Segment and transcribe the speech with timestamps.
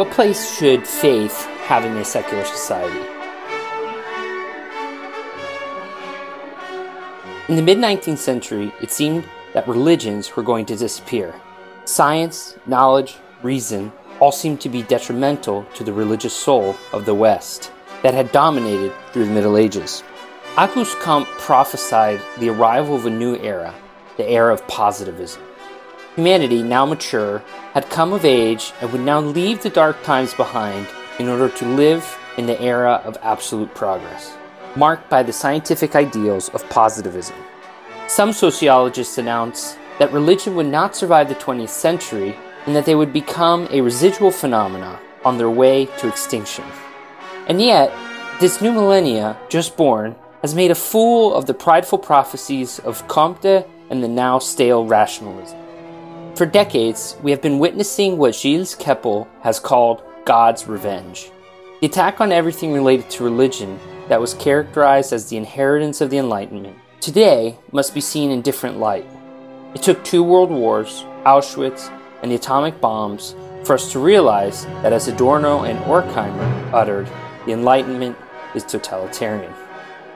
[0.00, 3.06] What place should faith have in a secular society?
[7.50, 11.34] In the mid 19th century, it seemed that religions were going to disappear.
[11.84, 17.70] Science, knowledge, reason all seemed to be detrimental to the religious soul of the West
[18.02, 20.02] that had dominated through the Middle Ages.
[20.56, 23.74] Auguste Comte prophesied the arrival of a new era,
[24.16, 25.42] the era of positivism.
[26.16, 27.42] Humanity, now mature,
[27.72, 30.88] had come of age and would now leave the dark times behind
[31.20, 34.36] in order to live in the era of absolute progress,
[34.74, 37.36] marked by the scientific ideals of positivism.
[38.08, 43.12] Some sociologists announce that religion would not survive the 20th century and that they would
[43.12, 46.64] become a residual phenomena on their way to extinction.
[47.46, 47.92] And yet,
[48.40, 53.66] this new millennia, just born, has made a fool of the prideful prophecies of Comte
[53.90, 55.59] and the now stale rationalism.
[56.40, 61.30] For decades, we have been witnessing what Gilles Kepel has called God's revenge.
[61.82, 66.16] The attack on everything related to religion that was characterized as the inheritance of the
[66.16, 69.06] Enlightenment today must be seen in different light.
[69.74, 74.94] It took two world wars, Auschwitz, and the atomic bombs for us to realize that,
[74.94, 77.06] as Adorno and Horkheimer uttered,
[77.44, 78.16] the Enlightenment
[78.54, 79.52] is totalitarian.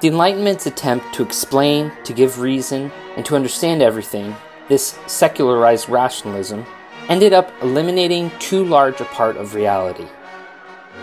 [0.00, 4.34] The Enlightenment's attempt to explain, to give reason, and to understand everything,
[4.68, 6.64] this secularized rationalism,
[7.08, 10.06] ended up eliminating too large a part of reality.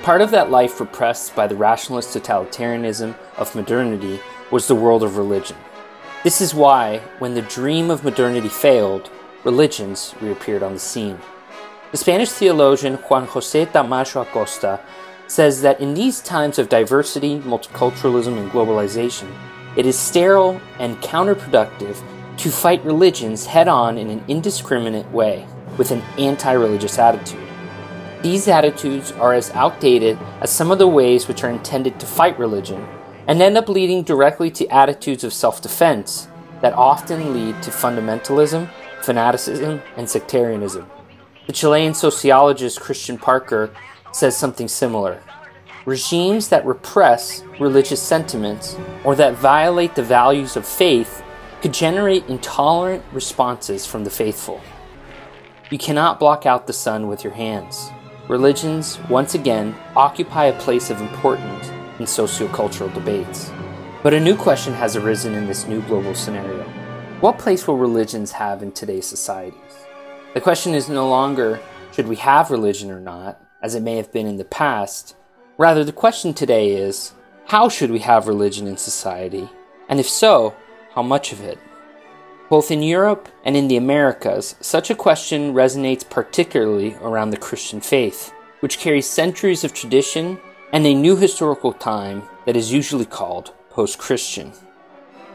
[0.04, 5.18] Part of that life repressed by the rationalist totalitarianism of modernity was the world of
[5.18, 5.58] religion.
[6.24, 9.10] This is why, when the dream of modernity failed,
[9.44, 11.20] religions reappeared on the scene.
[11.92, 14.80] The Spanish theologian Juan José Tamayo Acosta
[15.28, 19.32] says that in these times of diversity, multiculturalism, and globalization,
[19.76, 22.02] it is sterile and counterproductive
[22.42, 25.46] to fight religions head on in an indiscriminate way
[25.78, 27.48] with an anti religious attitude.
[28.24, 32.40] These attitudes are as outdated as some of the ways which are intended to fight
[32.40, 32.84] religion
[33.28, 36.30] and end up leading directly to attitudes of self defense
[36.62, 38.68] that often lead to fundamentalism,
[39.04, 40.90] fanaticism, and sectarianism.
[41.46, 43.72] The Chilean sociologist Christian Parker
[44.14, 45.22] says something similar.
[45.86, 51.22] Regimes that repress religious sentiments or that violate the values of faith
[51.62, 54.60] could generate intolerant responses from the faithful.
[55.70, 57.92] You cannot block out the sun with your hands.
[58.28, 63.52] Religions, once again, occupy a place of importance in sociocultural debates.
[64.04, 66.64] But a new question has arisen in this new global scenario.
[67.20, 69.86] What place will religions have in today's societies?
[70.34, 71.60] The question is no longer
[71.92, 75.16] should we have religion or not, as it may have been in the past.
[75.58, 77.14] Rather, the question today is
[77.46, 79.48] how should we have religion in society?
[79.90, 80.56] And if so,
[80.94, 81.58] how much of it?
[82.50, 87.80] Both in Europe and in the Americas, such a question resonates particularly around the Christian
[87.80, 90.40] faith, which carries centuries of tradition
[90.74, 94.52] and a new historical time that is usually called post Christian.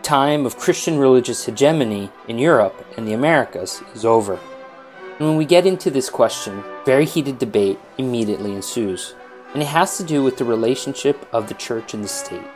[0.03, 4.39] Time of Christian religious hegemony in Europe and the Americas is over.
[5.19, 9.15] And when we get into this question, very heated debate immediately ensues,
[9.55, 12.47] and it has to do with the relationship of the church and the state.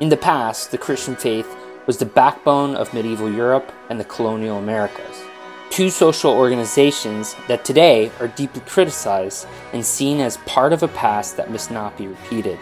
[0.00, 4.58] In the past, the Christian faith was the backbone of medieval Europe and the colonial
[4.58, 5.22] Americas.
[5.70, 11.36] Two social organizations that today are deeply criticized and seen as part of a past
[11.36, 12.58] that must not be repeated.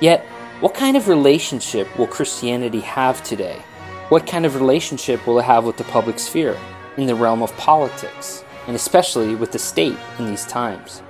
[0.00, 0.24] Yet,
[0.60, 3.62] what kind of relationship will Christianity have today?
[4.08, 6.56] What kind of relationship will it have with the public sphere,
[6.96, 11.02] in the realm of politics, and especially with the state in these times?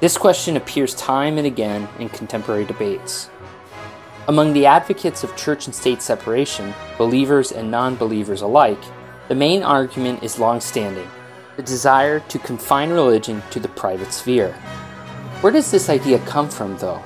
[0.00, 3.30] This question appears time and again in contemporary debates.
[4.26, 8.82] Among the advocates of church and state separation, believers and non believers alike,
[9.28, 11.08] the main argument is long standing
[11.56, 14.52] the desire to confine religion to the private sphere.
[15.40, 17.00] Where does this idea come from, though?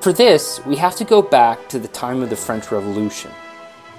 [0.00, 3.30] For this, we have to go back to the time of the French Revolution.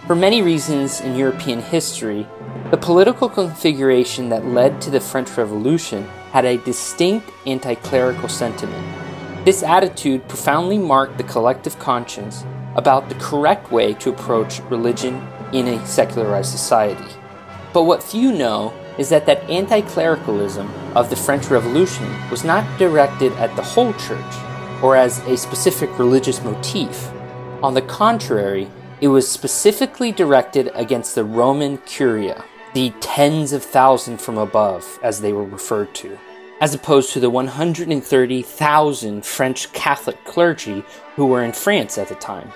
[0.07, 2.25] For many reasons in European history,
[2.71, 9.06] the political configuration that led to the French Revolution had a distinct anti clerical sentiment.
[9.47, 12.44] This attitude profoundly marked the collective conscience
[12.75, 17.09] about the correct way to approach religion in a secularized society.
[17.71, 22.77] But what few know is that that anti clericalism of the French Revolution was not
[22.77, 24.35] directed at the whole church
[24.83, 27.09] or as a specific religious motif.
[27.63, 34.21] On the contrary, it was specifically directed against the Roman Curia, the tens of thousands
[34.21, 36.19] from above, as they were referred to,
[36.59, 40.83] as opposed to the 130,000 French Catholic clergy
[41.15, 42.51] who were in France at the time.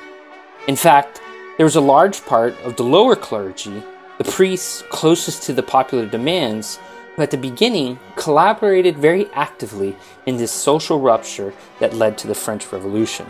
[0.68, 1.22] In fact,
[1.58, 3.84] there was a large part of the lower clergy,
[4.18, 6.80] the priests closest to the popular demands,
[7.16, 9.96] who at the beginning collaborated very actively
[10.26, 13.28] in this social rupture that led to the French Revolution.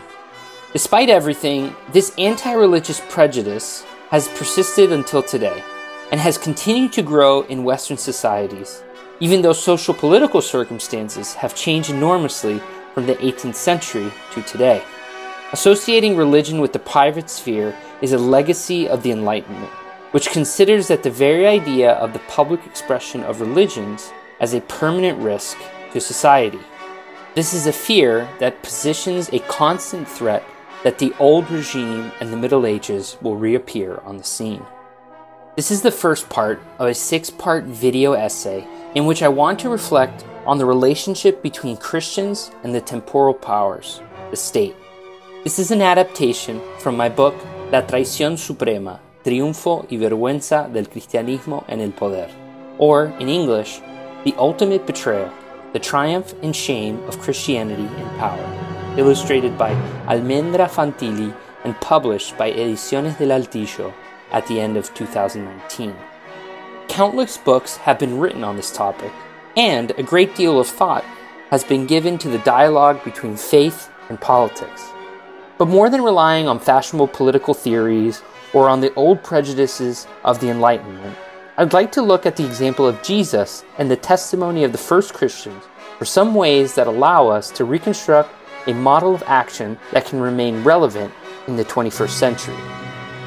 [0.72, 5.62] Despite everything, this anti religious prejudice has persisted until today
[6.10, 8.82] and has continued to grow in Western societies,
[9.22, 12.60] even though social political circumstances have changed enormously
[12.92, 14.82] from the 18th century to today.
[15.52, 19.70] Associating religion with the private sphere is a legacy of the Enlightenment,
[20.10, 25.16] which considers that the very idea of the public expression of religions as a permanent
[25.20, 25.56] risk
[25.92, 26.58] to society.
[27.36, 30.42] This is a fear that positions a constant threat
[30.82, 34.66] that the old regime and the Middle Ages will reappear on the scene.
[35.54, 39.58] This is the first part of a six part video essay in which I want
[39.60, 44.00] to reflect on the relationship between Christians and the temporal powers,
[44.30, 44.76] the state.
[45.44, 47.34] This is an adaptation from my book
[47.70, 52.28] La Traición Suprema, Triunfo y Vergüenza del Cristianismo en el Poder,
[52.78, 53.80] or in English,
[54.24, 55.32] The Ultimate Betrayal,
[55.72, 58.44] The Triumph and Shame of Christianity in Power,
[58.98, 59.70] illustrated by
[60.06, 61.34] Almendra Fantilli
[61.64, 63.92] and published by Ediciones del Altillo
[64.32, 65.94] at the end of 2019.
[66.92, 69.10] Countless books have been written on this topic,
[69.56, 71.02] and a great deal of thought
[71.48, 74.92] has been given to the dialogue between faith and politics.
[75.56, 78.20] But more than relying on fashionable political theories
[78.52, 81.16] or on the old prejudices of the Enlightenment,
[81.56, 85.14] I'd like to look at the example of Jesus and the testimony of the first
[85.14, 85.64] Christians
[85.98, 88.30] for some ways that allow us to reconstruct
[88.66, 91.14] a model of action that can remain relevant
[91.46, 92.81] in the 21st century.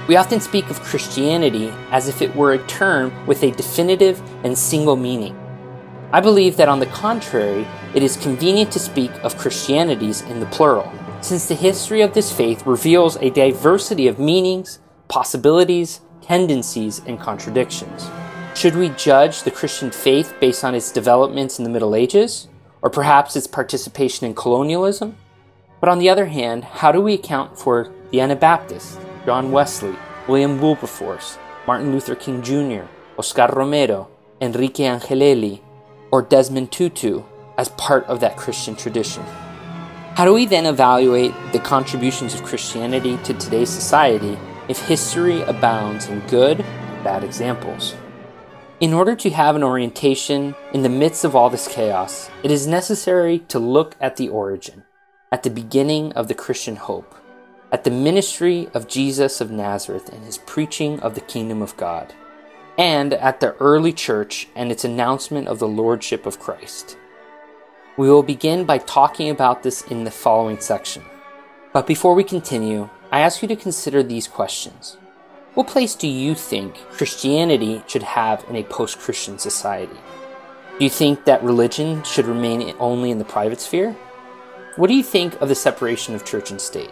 [0.08, 4.56] We often speak of Christianity as if it were a term with a definitive and
[4.56, 5.36] single meaning.
[6.12, 7.66] I believe that on the contrary,
[7.96, 10.92] it is convenient to speak of Christianities in the plural,
[11.22, 18.08] since the history of this faith reveals a diversity of meanings, possibilities, tendencies, and contradictions.
[18.54, 22.48] Should we judge the Christian faith based on its developments in the Middle Ages,
[22.84, 25.18] or perhaps its participation in colonialism?
[25.82, 29.96] But on the other hand, how do we account for the Anabaptists, John Wesley,
[30.28, 32.86] William Wilberforce, Martin Luther King Jr.,
[33.18, 34.08] Oscar Romero,
[34.40, 35.64] Enrique Angelelli,
[36.12, 37.24] or Desmond Tutu
[37.58, 39.24] as part of that Christian tradition.
[40.14, 44.38] How do we then evaluate the contributions of Christianity to today's society
[44.70, 47.96] if history abounds in good and bad examples?
[48.80, 52.68] In order to have an orientation in the midst of all this chaos, it is
[52.68, 54.84] necessary to look at the origin,
[55.32, 57.16] at the beginning of the Christian hope
[57.72, 62.14] at the ministry of Jesus of Nazareth and his preaching of the kingdom of God,
[62.78, 66.98] and at the early church and its announcement of the Lordship of Christ.
[67.98, 71.04] We will begin by talking about this in the following section.
[71.74, 74.98] But before we continue, I ask you to consider these questions.
[75.54, 79.98] What place do you think Christianity should have in a post Christian society?
[80.78, 83.94] Do you think that religion should remain only in the private sphere?
[84.76, 86.92] What do you think of the separation of church and state?